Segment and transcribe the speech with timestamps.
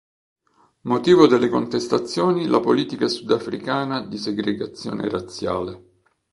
[0.85, 5.83] Motivo delle contestazioni la politica sudafricana di segregazione razziale.